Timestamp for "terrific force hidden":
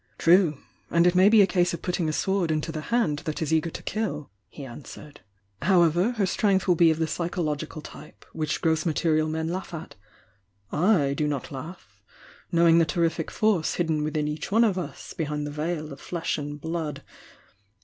12.85-14.01